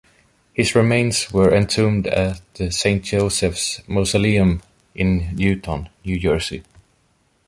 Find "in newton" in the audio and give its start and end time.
4.95-5.89